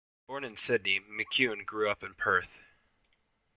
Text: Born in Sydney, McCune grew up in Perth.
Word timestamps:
Born 0.25 0.43
in 0.43 0.57
Sydney, 0.57 0.99
McCune 0.99 1.63
grew 1.63 1.87
up 1.87 2.01
in 2.01 2.15
Perth. 2.15 2.63